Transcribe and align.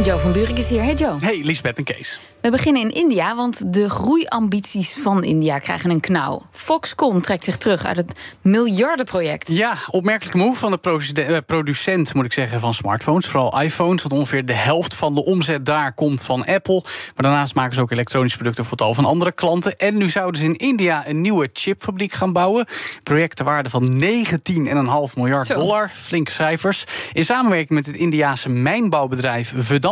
En 0.00 0.06
Joe 0.06 0.18
van 0.18 0.32
Buurik 0.32 0.58
is 0.58 0.68
hier. 0.68 0.82
Hey 0.82 0.94
Joe. 0.94 1.16
Hey, 1.20 1.40
Lisbeth 1.44 1.78
en 1.78 1.84
Kees. 1.84 2.20
We 2.40 2.50
beginnen 2.50 2.82
in 2.82 2.90
India, 2.90 3.36
want 3.36 3.72
de 3.72 3.90
groeiambities 3.90 4.98
van 5.02 5.24
India 5.24 5.58
krijgen 5.58 5.90
een 5.90 6.00
knauw. 6.00 6.42
Foxconn 6.52 7.20
trekt 7.20 7.44
zich 7.44 7.56
terug 7.56 7.84
uit 7.84 7.96
het 7.96 8.20
miljardenproject. 8.40 9.50
Ja, 9.50 9.76
opmerkelijke 9.90 10.38
move 10.38 10.58
van 10.58 10.78
de 10.82 11.22
eh, 11.22 11.36
producent, 11.46 12.14
moet 12.14 12.24
ik 12.24 12.32
zeggen, 12.32 12.60
van 12.60 12.74
smartphones. 12.74 13.26
Vooral 13.26 13.60
iPhones, 13.60 14.02
want 14.02 14.14
ongeveer 14.14 14.44
de 14.44 14.52
helft 14.52 14.94
van 14.94 15.14
de 15.14 15.24
omzet 15.24 15.66
daar 15.66 15.92
komt 15.92 16.22
van 16.22 16.44
Apple. 16.44 16.82
Maar 16.84 17.24
daarnaast 17.24 17.54
maken 17.54 17.74
ze 17.74 17.80
ook 17.80 17.90
elektronische 17.90 18.36
producten 18.36 18.64
voor 18.64 18.76
tal 18.76 18.94
van 18.94 19.04
andere 19.04 19.32
klanten. 19.32 19.76
En 19.76 19.96
nu 19.96 20.08
zouden 20.08 20.40
ze 20.40 20.46
in 20.46 20.56
India 20.56 21.08
een 21.08 21.20
nieuwe 21.20 21.50
chipfabriek 21.52 22.12
gaan 22.12 22.32
bouwen. 22.32 22.66
Project 23.02 23.36
ter 23.36 23.44
waarde 23.44 23.70
van 23.70 23.94
19,5 23.94 25.14
miljard 25.14 25.54
dollar. 25.54 25.90
Flinke 25.94 26.30
cijfers. 26.30 26.84
In 27.12 27.24
samenwerking 27.24 27.70
met 27.70 27.86
het 27.86 27.96
Indiaanse 27.96 28.48
mijnbouwbedrijf 28.48 29.52
Vedanta. 29.56 29.88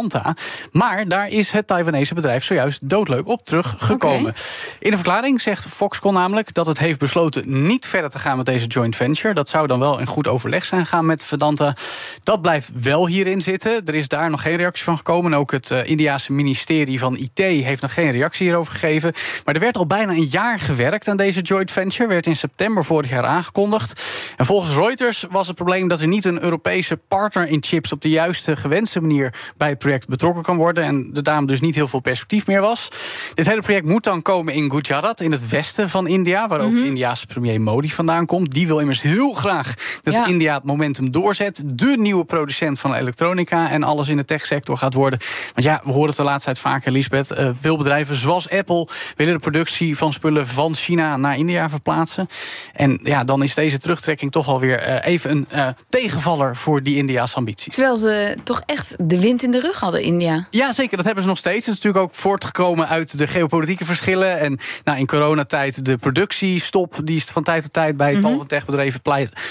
Maar 0.72 1.08
daar 1.08 1.28
is 1.28 1.52
het 1.52 1.66
Taiwanese 1.66 2.14
bedrijf 2.14 2.44
zojuist 2.44 2.88
doodleuk 2.88 3.28
op 3.28 3.44
teruggekomen. 3.44 4.34
In 4.78 4.90
de 4.90 4.96
verklaring 4.96 5.40
zegt 5.40 5.66
Foxconn 5.66 6.14
namelijk 6.14 6.54
dat 6.54 6.66
het 6.66 6.78
heeft 6.78 6.98
besloten 6.98 7.66
niet 7.66 7.86
verder 7.86 8.10
te 8.10 8.18
gaan 8.18 8.36
met 8.36 8.46
deze 8.46 8.66
joint 8.66 8.96
venture. 8.96 9.34
Dat 9.34 9.48
zou 9.48 9.66
dan 9.66 9.78
wel 9.78 9.98
in 9.98 10.06
goed 10.06 10.28
overleg 10.28 10.64
zijn 10.64 10.86
gaan 10.86 11.06
met 11.06 11.24
Vedanta. 11.24 11.76
Dat 12.22 12.42
blijft 12.42 12.70
wel 12.82 13.06
hierin 13.06 13.40
zitten. 13.40 13.84
Er 13.84 13.94
is 13.94 14.08
daar 14.08 14.30
nog 14.30 14.42
geen 14.42 14.56
reactie 14.56 14.84
van 14.84 14.96
gekomen. 14.96 15.34
ook 15.34 15.50
het 15.50 15.70
uh, 15.70 15.88
Indiaanse 15.88 16.32
ministerie 16.32 16.98
van 16.98 17.16
IT 17.16 17.38
heeft 17.38 17.82
nog 17.82 17.94
geen 17.94 18.10
reactie 18.10 18.46
hierover 18.46 18.72
gegeven. 18.72 19.12
Maar 19.44 19.54
er 19.54 19.60
werd 19.60 19.76
al 19.76 19.86
bijna 19.86 20.12
een 20.12 20.28
jaar 20.30 20.58
gewerkt 20.58 21.08
aan 21.08 21.16
deze 21.16 21.40
joint 21.40 21.70
venture. 21.70 22.08
Werd 22.08 22.26
in 22.26 22.36
september 22.36 22.84
vorig 22.84 23.10
jaar 23.10 23.24
aangekondigd. 23.24 24.02
En 24.36 24.44
volgens 24.44 24.74
Reuters 24.74 25.26
was 25.30 25.46
het 25.46 25.56
probleem 25.56 25.88
dat 25.88 26.00
er 26.00 26.06
niet 26.06 26.24
een 26.24 26.42
Europese 26.42 26.96
partner 26.96 27.48
in 27.48 27.62
chips 27.62 27.92
op 27.92 28.00
de 28.00 28.10
juiste 28.10 28.56
gewenste 28.56 29.00
manier 29.00 29.34
bij 29.56 29.76
het 29.78 29.86
project 29.86 30.08
betrokken 30.08 30.42
kan 30.42 30.56
worden. 30.56 30.84
En 30.84 31.10
de 31.12 31.22
daarom 31.22 31.46
dus 31.46 31.60
niet 31.60 31.74
heel 31.74 31.88
veel 31.88 32.00
perspectief 32.00 32.46
meer 32.46 32.60
was. 32.60 32.88
Dit 33.34 33.46
hele 33.46 33.60
project 33.60 33.86
moet 33.86 34.04
dan 34.04 34.22
komen 34.22 34.54
in 34.54 34.70
Gujarat, 34.70 35.20
in 35.20 35.32
het 35.32 35.48
westen 35.48 35.88
van 35.88 36.06
India, 36.06 36.48
waar 36.48 36.60
ook 36.60 36.70
de 36.70 36.76
mhm. 36.76 36.86
Indiaanse 36.86 37.26
premier 37.26 37.60
Modi 37.60 37.90
vandaan 37.90 38.26
komt. 38.26 38.50
Die 38.50 38.66
wil 38.66 38.78
immers 38.78 39.02
heel 39.02 39.32
graag 39.32 39.74
dat 40.02 40.28
India 40.28 40.54
het 40.54 40.64
momentum 40.64 41.10
doorzet. 41.10 41.62
De 41.66 41.94
nieuwe 41.98 42.24
producent 42.24 42.80
van 42.80 42.94
elektronica 42.94 43.70
en 43.70 43.82
alles 43.82 44.08
in 44.08 44.16
de 44.16 44.24
techsector 44.24 44.76
gaat 44.76 44.94
worden. 44.94 45.18
Want 45.54 45.66
ja, 45.66 45.80
we 45.84 45.90
horen 45.92 46.08
het 46.08 46.16
de 46.16 46.22
laatste 46.22 46.44
tijd 46.44 46.58
vaker, 46.58 46.92
Lisbeth. 46.92 47.30
Uh, 47.30 47.50
veel 47.60 47.76
bedrijven 47.76 48.16
zoals 48.16 48.50
Apple 48.50 48.88
willen 49.16 49.32
de 49.34 49.40
productie 49.40 49.96
van 49.96 50.12
spullen 50.12 50.46
van 50.46 50.74
China 50.74 51.16
naar 51.16 51.36
India 51.36 51.68
verplaatsen. 51.68 52.28
En 52.72 53.00
ja, 53.02 53.24
dan 53.24 53.42
is 53.42 53.54
deze 53.54 53.78
terugtrekking 53.78 54.32
toch 54.32 54.48
alweer 54.48 54.88
uh, 54.88 55.06
even 55.06 55.30
een 55.30 55.46
uh, 55.54 55.68
tegenvaller 55.88 56.56
voor 56.56 56.82
die 56.82 56.96
India's 56.96 57.34
ambities. 57.34 57.74
Terwijl 57.74 57.96
ze 57.96 58.36
toch 58.44 58.62
echt 58.66 58.96
de 58.98 59.20
wind 59.20 59.42
in 59.42 59.50
de 59.50 59.60
rug 59.60 59.67
hadden, 59.76 60.02
India. 60.02 60.46
Ja, 60.50 60.72
zeker. 60.72 60.96
Dat 60.96 61.06
hebben 61.06 61.22
ze 61.22 61.28
nog 61.28 61.38
steeds. 61.38 61.66
Het 61.66 61.76
is 61.76 61.82
natuurlijk 61.82 62.04
ook 62.04 62.14
voortgekomen 62.14 62.88
uit 62.88 63.18
de 63.18 63.26
geopolitiere 63.26 63.84
verschillen. 63.84 64.38
En 64.40 64.58
nou, 64.84 64.98
in 64.98 65.06
coronatijd 65.06 65.84
de 65.84 65.96
productiestop, 65.96 67.00
die 67.04 67.24
van 67.24 67.42
tijd 67.42 67.62
tot 67.62 67.72
tijd 67.72 67.96
bij 67.96 68.14
mm 68.14 68.20
tal 68.20 68.36
van 68.36 68.46
techbedrijven 68.46 69.00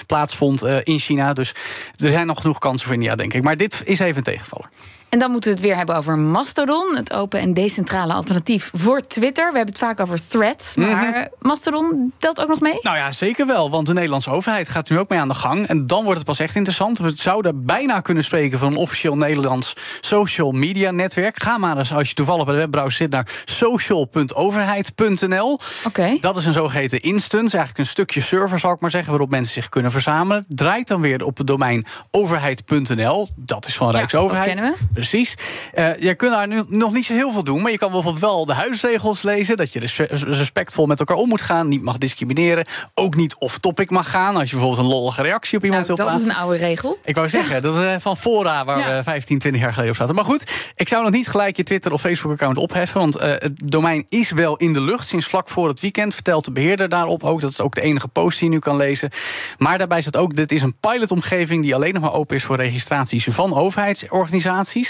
plaatsvond 0.07 0.63
uh, 0.63 0.77
in 0.83 0.99
China. 0.99 1.33
Dus 1.33 1.49
er 1.95 2.09
zijn 2.09 2.27
nog 2.27 2.41
genoeg 2.41 2.57
kansen 2.57 2.85
voor 2.85 2.95
India, 2.95 3.15
denk 3.15 3.33
ik. 3.33 3.43
Maar 3.43 3.57
dit 3.57 3.81
is 3.85 3.99
even 3.99 4.17
een 4.17 4.23
tegenvaller. 4.23 4.69
En 5.09 5.19
dan 5.19 5.31
moeten 5.31 5.49
we 5.49 5.55
het 5.55 5.65
weer 5.65 5.75
hebben 5.75 5.95
over 5.95 6.17
Mastodon, 6.17 6.95
het 6.95 7.13
open 7.13 7.39
en 7.39 7.53
decentrale 7.53 8.13
alternatief 8.13 8.69
voor 8.73 9.01
Twitter. 9.01 9.51
We 9.51 9.57
hebben 9.57 9.73
het 9.73 9.83
vaak 9.83 9.99
over 9.99 10.27
threads, 10.27 10.75
maar 10.75 11.09
mhm. 11.09 11.25
Mastodon 11.39 12.13
telt 12.17 12.41
ook 12.41 12.47
nog 12.47 12.61
mee? 12.61 12.79
Nou 12.81 12.97
ja, 12.97 13.11
zeker 13.11 13.47
wel, 13.47 13.69
want 13.69 13.85
de 13.85 13.93
Nederlandse 13.93 14.29
overheid 14.29 14.69
gaat 14.69 14.89
nu 14.89 14.99
ook 14.99 15.09
mee 15.09 15.19
aan 15.19 15.27
de 15.27 15.33
gang. 15.33 15.67
En 15.67 15.87
dan 15.87 16.03
wordt 16.03 16.17
het 16.17 16.27
pas 16.27 16.39
echt 16.39 16.55
interessant. 16.55 16.97
We 16.97 17.11
zouden 17.15 17.65
bijna 17.65 17.99
kunnen 17.99 18.23
spreken 18.23 18.59
van 18.59 18.71
een 18.71 18.77
officieel 18.77 19.15
Nederlands 19.15 19.73
social 20.01 20.51
media 20.51 20.91
netwerk. 20.91 21.43
Ga 21.43 21.57
maar 21.57 21.77
eens, 21.77 21.93
als 21.93 22.09
je 22.09 22.15
toevallig 22.15 22.45
bij 22.45 22.53
de 22.53 22.59
webbrowser 22.59 22.91
zit, 22.91 23.11
naar 23.11 23.27
social.overheid.nl. 23.45 25.59
Oké. 25.85 26.17
Dat 26.21 26.37
is 26.37 26.45
een 26.45 26.53
zogeheten 26.53 27.01
instance, 27.01 27.57
eigenlijk 27.57 27.77
een 27.77 27.85
stukje 27.85 28.21
server, 28.21 28.59
zal 28.59 28.71
ik 28.71 28.79
maar 28.79 28.91
zeggen, 28.91 29.09
waarop 29.09 29.29
mensen 29.29 29.53
zich 29.53 29.69
kunnen 29.69 29.91
verzamelen. 29.91 30.45
Draait 30.47 30.87
dan 30.87 31.01
weer 31.01 31.25
op 31.25 31.37
het 31.37 31.47
domein 31.47 31.85
overheid.nl. 32.11 33.29
Dat 33.35 33.65
is 33.65 33.75
van 33.75 33.91
Rijksoverheid. 33.91 34.47
Ja, 34.47 34.55
dat 34.55 34.63
kennen 34.63 34.79
we. 34.93 34.96
Precies. 34.97 35.35
Uh, 35.75 35.97
je 35.99 36.15
kunt 36.15 36.31
daar 36.31 36.47
nu 36.47 36.63
nog 36.67 36.93
niet 36.93 37.05
zo 37.05 37.13
heel 37.13 37.31
veel 37.31 37.43
doen, 37.43 37.61
maar 37.61 37.71
je 37.71 37.77
kan 37.77 37.91
bijvoorbeeld 37.91 38.23
wel 38.23 38.45
de 38.45 38.53
huisregels 38.53 39.21
lezen. 39.21 39.57
Dat 39.57 39.73
je 39.73 39.79
respectvol 40.27 40.85
met 40.85 40.99
elkaar 40.99 41.17
om 41.17 41.29
moet 41.29 41.41
gaan, 41.41 41.67
niet 41.67 41.81
mag 41.81 41.97
discrimineren. 41.97 42.65
Ook 42.93 43.15
niet 43.15 43.35
off-topic 43.35 43.89
mag 43.89 44.09
gaan. 44.09 44.35
Als 44.35 44.49
je 44.49 44.55
bijvoorbeeld 44.55 44.85
een 44.85 44.93
lollige 44.93 45.21
reactie 45.21 45.57
op 45.57 45.63
iemand 45.63 45.87
nou, 45.87 45.95
wil 45.95 46.05
plaatsen. 46.05 46.27
Dat 46.27 46.35
is 46.35 46.41
een 46.41 46.47
oude 46.47 46.65
regel. 46.65 46.99
Ik 47.03 47.15
wou 47.15 47.29
zeggen, 47.29 47.61
dat 47.61 47.75
is 47.75 47.83
eh, 47.83 47.95
van 47.99 48.17
fora 48.17 48.65
waar 48.65 48.97
we 48.97 49.03
15, 49.03 49.39
20 49.39 49.61
jaar 49.61 49.71
geleden 49.71 49.91
op 49.91 49.97
zaten. 49.97 50.15
Maar 50.15 50.25
goed, 50.25 50.71
ik 50.75 50.87
zou 50.87 51.03
nog 51.03 51.11
niet 51.11 51.27
gelijk 51.27 51.57
je 51.57 51.63
Twitter 51.63 51.91
of 51.91 52.01
Facebook-account 52.01 52.57
opheffen. 52.57 52.99
Want 52.99 53.21
uh, 53.21 53.21
het 53.21 53.51
domein 53.55 54.05
is 54.09 54.31
wel 54.31 54.55
in 54.57 54.73
de 54.73 54.81
lucht 54.81 55.07
sinds 55.07 55.25
vlak 55.25 55.49
voor 55.49 55.67
het 55.67 55.79
weekend. 55.79 56.13
Vertelt 56.13 56.45
de 56.45 56.51
beheerder 56.51 56.89
daarop 56.89 57.23
ook. 57.23 57.41
Dat 57.41 57.51
is 57.51 57.61
ook 57.61 57.75
de 57.75 57.81
enige 57.81 58.07
post 58.07 58.39
die 58.39 58.49
je 58.49 58.53
nu 58.53 58.59
kan 58.59 58.77
lezen. 58.77 59.09
Maar 59.57 59.77
daarbij 59.77 60.01
staat 60.01 60.17
ook: 60.17 60.35
dit 60.35 60.51
is 60.51 60.61
een 60.61 60.75
pilotomgeving 60.79 61.63
die 61.63 61.75
alleen 61.75 61.93
nog 61.93 62.03
maar 62.03 62.13
open 62.13 62.35
is 62.35 62.43
voor 62.43 62.55
registraties 62.55 63.27
van 63.29 63.53
overheidsorganisaties. 63.53 64.86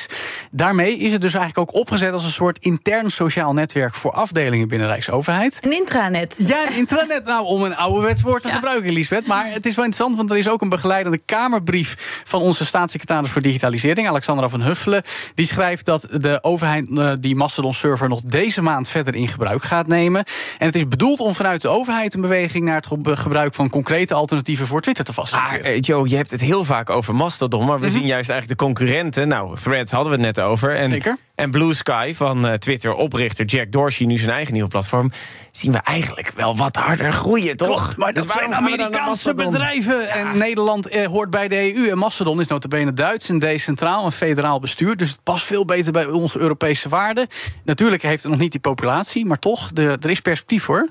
Daarmee 0.52 0.98
is 0.98 1.12
het 1.12 1.22
dus 1.22 1.34
eigenlijk 1.34 1.70
ook 1.70 1.80
opgezet 1.80 2.14
als 2.14 2.24
een 2.24 2.30
soort 2.30 2.58
intern 2.60 3.10
sociaal 3.10 3.54
netwerk 3.54 3.96
voor 3.96 4.12
afdelingen 4.12 4.68
binnen 4.68 4.88
Rijksoverheid. 4.88 5.60
Een 5.62 5.74
intranet. 5.74 6.44
Ja, 6.48 6.68
een 6.68 6.76
intranet. 6.76 7.26
Nou, 7.26 7.46
om 7.46 7.64
een 7.64 7.76
oude 7.76 8.16
woord 8.24 8.42
te 8.42 8.50
gebruiken, 8.50 8.94
Lisbeth. 8.94 9.28
Maar 9.28 9.52
het 9.52 9.66
is 9.66 9.76
wel 9.76 9.86
interessant, 9.86 10.18
want 10.18 10.32
er 10.32 10.38
is 10.38 10.50
ook 10.50 10.62
een 10.62 10.70
begeleidende 10.70 11.20
Kamerbrief 11.26 12.22
van 12.24 12.42
onze 12.42 12.66
staatssecretaris 12.66 13.30
voor 13.30 13.42
Digitalisering, 13.42 14.08
Alexandra 14.08 14.50
van 14.50 14.62
Huffelen. 14.62 15.04
Die 15.36 15.46
schrijft 15.46 15.86
dat 15.86 16.08
de 16.12 16.44
overheid 16.44 16.86
uh, 16.90 17.14
die 17.14 17.36
Mastodon-server 17.36 18.10
nog 18.10 18.22
deze 18.22 18.62
maand 18.62 18.90
verder 18.90 19.16
in 19.16 19.28
gebruik 19.28 19.64
gaat 19.64 19.88
nemen. 19.88 20.24
En 20.58 20.66
het 20.66 20.76
is 20.76 20.88
bedoeld 20.88 21.20
om 21.20 21.36
vanuit 21.36 21.62
de 21.62 21.68
overheid 21.68 22.14
een 22.14 22.22
beweging 22.22 22.66
naar 22.66 22.76
het 22.76 23.20
gebruik 23.20 23.54
van 23.54 23.70
concrete 23.70 24.14
alternatieven 24.14 24.68
voor 24.68 24.82
Twitter 24.82 25.04
te 25.04 25.14
vaststellen. 25.14 25.64
Ah, 25.64 25.78
Joe, 25.80 26.10
je 26.10 26.16
hebt 26.16 26.32
het 26.32 26.42
heel 26.42 26.64
vaak 26.64 26.90
over 26.90 27.16
Mastodon, 27.16 27.66
maar 27.66 27.80
we 27.80 27.86
mhm. 27.86 27.96
zien 27.96 28.06
juist 28.06 28.30
eigenlijk 28.30 28.60
de 28.60 28.66
concurrenten. 28.66 29.28
Nou, 29.28 29.58
Threads 29.62 29.87
hadden 29.92 30.12
we 30.12 30.18
het 30.18 30.36
net 30.36 30.46
over. 30.46 30.76
En, 30.76 30.90
Zeker. 30.90 31.18
En 31.36 31.52
Blue 31.52 31.74
Sky 31.74 32.14
van 32.16 32.46
uh, 32.46 32.54
Twitter-oprichter 32.54 33.46
Jack 33.46 33.72
Dorsey, 33.72 34.06
nu 34.06 34.18
zijn 34.18 34.32
eigen 34.32 34.54
nieuwe 34.54 34.70
platform, 34.70 35.12
zien 35.52 35.72
we 35.72 35.78
eigenlijk 35.78 36.32
wel 36.36 36.58
wat 36.58 36.76
harder 36.76 37.12
groeien, 37.12 37.58
toch? 37.58 37.98
maar 37.98 38.14
dat 38.14 38.24
dus 38.24 38.34
zijn 38.34 38.56
Amerikaanse 38.56 39.34
bedrijven. 39.34 40.10
En 40.10 40.38
Nederland 40.38 40.88
eh, 40.88 41.06
hoort 41.06 41.30
bij 41.30 41.48
de 41.48 41.76
EU. 41.76 41.90
En 41.90 41.98
Macedon 41.98 42.42
is 42.42 42.48
notabene 42.48 42.94
Duits 42.94 43.30
en 43.30 43.38
decentraal 43.38 44.06
en 44.06 44.12
federaal 44.12 44.60
bestuur. 44.60 44.98
Dus 44.98 45.10
het 45.10 45.24
past 45.24 45.46
veel 45.46 45.66
beter 45.66 45.92
bij 45.92 46.06
onze 46.06 46.40
Europese 46.40 46.90
waarden. 46.90 47.28
Natuurlijk 47.64 48.04
heeft 48.04 48.24
het 48.24 48.32
nog 48.32 48.42
niet 48.42 48.52
die 48.52 48.62
populatie, 48.62 49.26
maar 49.26 49.40
toch, 49.40 49.72
de, 49.72 49.98
er 50.02 50.10
is 50.10 50.22
perspectief 50.22 50.66
hoor. 50.66 50.90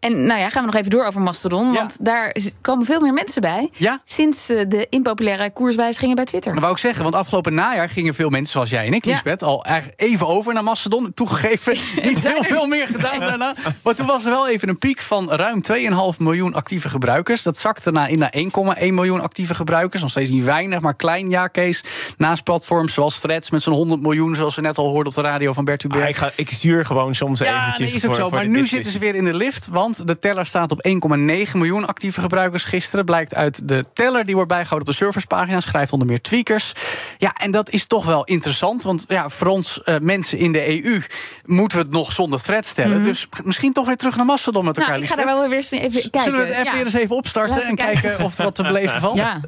En 0.00 0.26
nou 0.26 0.40
ja, 0.40 0.48
gaan 0.48 0.60
we 0.60 0.66
nog 0.66 0.80
even 0.80 0.90
door 0.90 1.04
over 1.04 1.20
Mastodon. 1.20 1.72
Want 1.72 1.96
daar 2.00 2.36
komen 2.60 2.86
veel 2.86 3.00
meer 3.00 3.12
mensen 3.12 3.40
bij. 3.40 3.70
Ja? 3.76 4.00
Sinds 4.04 4.48
eh, 4.48 4.60
de 4.68 4.86
impopulaire 4.90 5.50
koerswijzigingen 5.50 6.16
bij 6.16 6.24
Twitter. 6.24 6.52
Dat 6.52 6.60
wou 6.60 6.72
ik 6.72 6.78
zeggen, 6.78 7.02
want 7.02 7.14
afgelopen 7.14 7.54
najaar 7.54 7.88
gingen 7.88 8.14
veel 8.14 8.28
mensen 8.28 8.52
zoals 8.52 8.70
jij 8.70 8.86
en 8.86 8.92
ik, 8.92 9.04
Lisbeth, 9.04 9.42
al 9.42 9.66
even 9.96 10.26
over 10.26 10.54
naar 10.54 10.64
Mastodon. 10.64 11.14
Toegegeven, 11.14 11.76
niet 12.08 12.28
heel 12.28 12.42
veel 12.42 12.66
meer 12.66 12.86
gedaan 12.86 13.20
daarna. 13.20 13.54
Maar 13.82 13.94
toen 13.94 14.06
was 14.06 14.24
er 14.24 14.30
wel 14.30 14.48
even 14.48 14.68
een 14.68 14.78
piek 14.78 15.00
van 15.00 15.32
ruim 15.32 15.60
2,5 15.72 16.18
miljoen 16.18 16.54
actieve 16.54 16.88
gebruikers. 16.88 17.42
Dat 17.42 17.58
zakte 17.58 17.90
na 17.90 18.06
in 18.06 18.18
naar 18.18 18.34
1,1 18.36 18.86
miljoen 18.88 19.20
actieve 19.20 19.54
gebruikers. 19.54 20.02
Nog 20.02 20.10
steeds 20.10 20.30
niet 20.30 20.44
weinig, 20.44 20.80
maar 20.80 20.94
klein, 20.94 21.30
ja, 21.30 21.46
Kees. 21.46 21.84
Naast 22.16 22.44
platforms 22.44 22.92
zoals 22.92 23.20
Threads 23.20 23.50
met 23.50 23.62
zo'n 23.62 23.74
100 23.74 24.00
miljoen, 24.00 24.34
zoals 24.34 24.54
we 24.54 24.62
net 24.62 24.78
al 24.78 24.88
hoorden 24.88 25.06
op 25.06 25.14
de 25.14 25.28
radio 25.28 25.52
van 25.52 25.64
Bert 25.64 25.82
Hubert. 25.82 26.02
Ah, 26.02 26.08
ik, 26.08 26.16
ga, 26.16 26.30
ik 26.36 26.50
stuur 26.50 26.84
gewoon 26.84 27.14
soms 27.14 27.38
ja, 27.38 27.60
eventjes 27.60 27.86
nee, 27.86 27.96
is 27.96 28.06
ook 28.06 28.14
zo. 28.14 28.30
maar 28.30 28.48
nu 28.48 28.64
zitten 28.64 28.92
ze 28.92 28.98
weer 28.98 29.14
in 29.14 29.24
de 29.24 29.34
lift, 29.34 29.66
want 29.66 29.85
de 29.94 30.18
teller 30.18 30.46
staat 30.46 30.70
op 30.72 30.88
1,9 30.88 31.52
miljoen 31.52 31.86
actieve 31.86 32.20
gebruikers 32.20 32.64
gisteren. 32.64 33.04
Blijkt 33.04 33.34
uit 33.34 33.68
de 33.68 33.86
teller 33.92 34.24
die 34.24 34.34
wordt 34.34 34.50
bijgehouden 34.50 34.88
op 34.88 34.94
de 34.94 35.04
servicepagina. 35.04 35.60
Schrijft 35.60 35.92
onder 35.92 36.08
meer 36.08 36.20
tweakers. 36.20 36.72
Ja, 37.18 37.32
en 37.34 37.50
dat 37.50 37.70
is 37.70 37.86
toch 37.86 38.04
wel 38.04 38.24
interessant. 38.24 38.82
Want 38.82 39.04
ja, 39.08 39.28
voor 39.28 39.46
ons 39.46 39.80
uh, 39.84 39.98
mensen 39.98 40.38
in 40.38 40.52
de 40.52 40.84
EU 40.84 41.00
moeten 41.44 41.78
we 41.78 41.84
het 41.84 41.92
nog 41.92 42.12
zonder 42.12 42.42
thread 42.42 42.66
stellen. 42.66 42.98
Mhm. 42.98 43.06
Dus 43.06 43.28
misschien 43.44 43.72
toch 43.72 43.86
weer 43.86 43.96
terug 43.96 44.16
naar 44.16 44.26
Mastodon 44.26 44.64
met 44.64 44.76
elkaar. 44.76 44.92
Nou, 44.92 45.02
ik 45.02 45.08
ga 45.08 45.16
daar 45.16 45.24
wel 45.24 45.48
weer 45.48 45.56
eens 45.56 45.70
even 45.70 46.10
kijken. 46.10 46.22
Zullen 46.22 46.40
we 46.40 46.46
het 46.46 46.66
app 46.66 46.74
weer 46.74 46.84
eens 46.84 46.94
even 46.94 47.16
opstarten 47.16 47.62
en 47.62 47.74
kijken. 47.74 48.24
of 48.24 48.38
er 48.38 48.44
wat 48.44 48.54
te 48.54 48.62
beleven 48.62 49.00
valt? 49.00 49.14
Ja. 49.26 49.40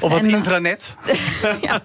Of 0.00 0.10
wat 0.10 0.24
intranet. 0.24 0.94
ja. 1.60 1.82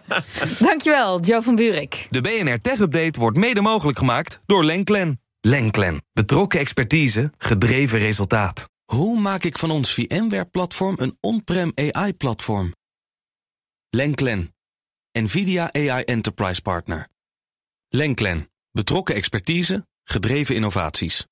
Dankjewel, 0.60 1.20
Joe 1.20 1.42
van 1.42 1.56
Buurik. 1.56 2.06
De 2.10 2.22
BNR 2.22 2.60
Tech 2.60 2.80
Update 2.80 3.20
wordt 3.20 3.38
mede 3.38 3.62
mogelijk 3.62 3.98
gemaakt 3.98 4.40
door 4.46 4.64
Lenklen. 4.64 5.25
Lenklen. 5.48 6.02
Betrokken 6.14 6.60
expertise, 6.60 7.32
gedreven 7.38 8.00
resultaat. 8.00 8.70
Hoe 8.86 9.20
maak 9.20 9.44
ik 9.44 9.58
van 9.58 9.72
ons 9.72 9.94
VMware-platform 9.94 10.96
een 11.00 11.18
on-prem 11.20 11.72
AI-platform? 11.76 12.74
Lenklen. 13.90 14.56
NVIDIA 15.12 15.74
AI 15.74 16.04
Enterprise 16.04 16.62
Partner. 16.62 17.08
Lenklen, 17.88 18.52
betrokken 18.72 19.16
expertise, 19.16 19.88
gedreven 20.04 20.56
innovaties. 20.56 21.26